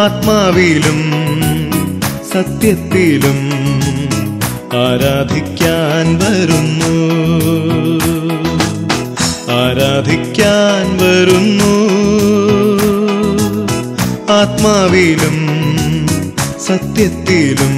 [0.00, 1.00] ആത്മാവിലും
[2.32, 3.38] സത്യത്തിലും
[4.74, 6.94] ആരാധിക്കാൻ വരുന്നു.
[9.52, 11.74] ആരാധിക്കാൻ വരുന്നു.
[14.32, 15.38] ആത്മാവിലും
[16.66, 17.74] സത്യത്തിലും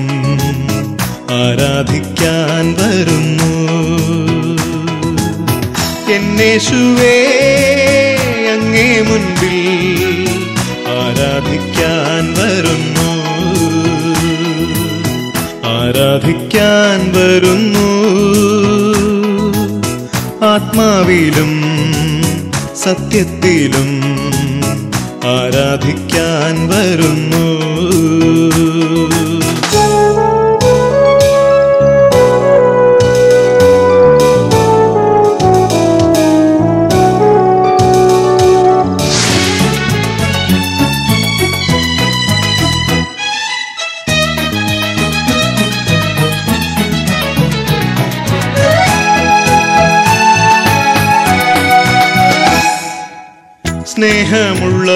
[1.31, 3.53] ആരാധിക്കാൻ വരുന്നു.
[6.13, 7.17] എന്നേശുവേ
[8.53, 9.59] അങ്ങേ മുൻപിൽ
[10.89, 11.72] ആരാധിക്കാൻ
[16.23, 17.89] ആരാധിക്കാൻ വരുന്നു.
[20.47, 21.53] ആത്മാവിലും
[22.85, 23.91] സത്യത്തിലും
[25.37, 27.72] ആരാധിക്കാൻ വരുന്നു.
[54.03, 54.91] സ്നേഹമുള്ള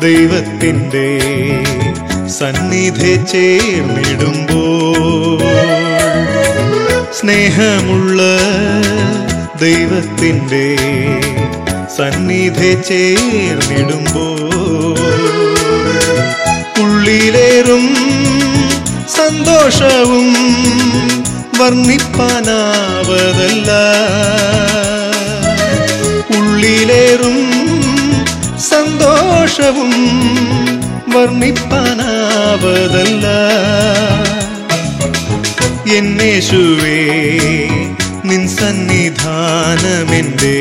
[0.00, 1.08] ദൈവത്തിന്റെ
[2.36, 5.02] സന്നിധി ചേർന്നിടുമ്പോൾ
[7.18, 8.20] സ്നേഹമുള്ള
[9.60, 10.64] ദൈവത്തിന്റെ
[11.96, 14.40] സന്നിധി ചേർന്നിടുമ്പോൾ
[16.84, 17.86] ഉള്ളിലേറും
[19.18, 20.28] സന്തോഷവും
[21.60, 22.08] വർണിപ്പാനാവതല്ല.
[29.68, 29.92] സന്തോഷവും
[31.12, 33.26] വർണിപ്പാനാവതല്ല.
[35.96, 37.00] എന്നേശുവേ
[38.24, 40.58] നിൻ സന്നിധാനമെന്റെ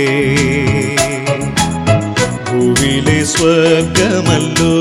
[2.49, 4.75] ഭൂവിലെ സ്വർഗമല്ലോ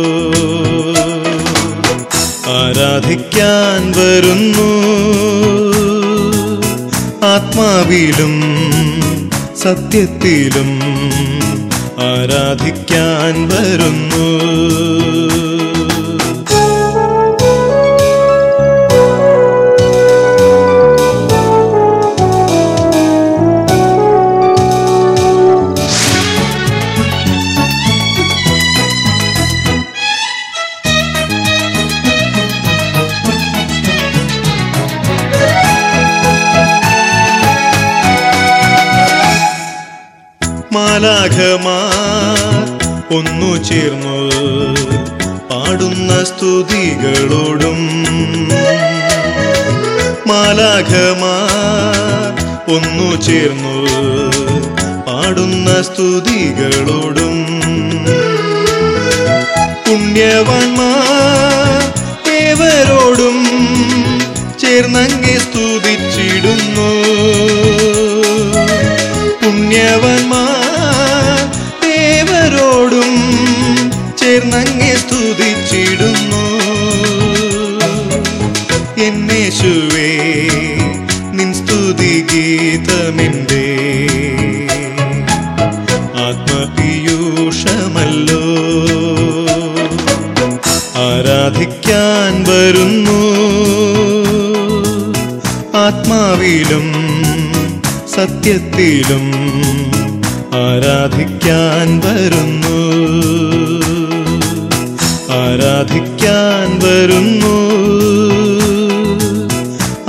[2.58, 4.70] ആരാധിക്കാൻ വരുന്നു.
[7.32, 8.34] ആത്മാവിലും
[9.62, 10.70] സത്യത്തിലും
[12.00, 14.26] ആരാധിക്കാൻ വരുന്നു.
[40.96, 42.68] മാലാഖമാർ
[43.16, 44.14] ഒന്നു ചേർന്നു
[45.50, 47.80] പാടുന്ന സ്തുതികളോടും.
[50.28, 51.34] മാലാഘമാ
[52.76, 53.74] ഒന്നു ചേർന്നു
[55.08, 57.36] പാടുന്ന സ്തുതികളോടും.
[59.86, 60.98] പുണ്യവാന്മാർ
[62.38, 63.38] ഏവരോടും
[64.60, 66.90] ചേർന്നങ്ങെ സ്തുതിച്ചിടുന്നു.
[69.42, 70.55] പുണ്യവന്മാർ
[95.74, 96.92] ആത്മാവിലും
[98.14, 99.32] സത്യത്തിലും
[100.54, 102.78] ആരാധിക്കാൻ വരുന്നു.
[105.32, 107.56] ആരാധിക്കാൻ വരുന്നു.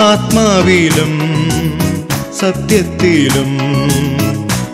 [0.01, 1.13] ആത്മാവിലും
[2.39, 3.51] സത്യത്തിലും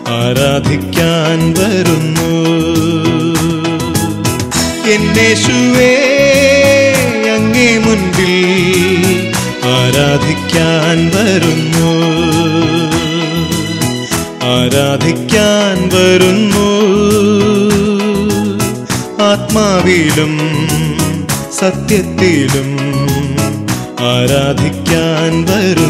[0.08, 2.32] ആരാധിക്കാൻ വരുന്നു.
[4.90, 5.94] എന്നേശുവേ
[7.34, 8.34] അങ്ങേ മുൻപിൽ
[9.64, 11.92] ആരാധിക്കാൻ വരുന്നു.
[14.44, 16.70] ആരാധിക്കാൻ വരുന്നു.
[19.22, 20.38] ആത്മാവിലും
[21.60, 22.70] സത്യത്തിലും
[24.00, 25.83] ആരാധിക്കാൻ വരുന്നു.